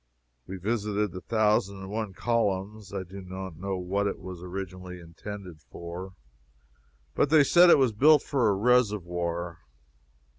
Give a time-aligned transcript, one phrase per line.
[0.47, 2.91] We visited the Thousand and One Columns.
[2.91, 6.13] I do not know what it was originally intended for,
[7.13, 9.59] but they said it was built for a reservoir.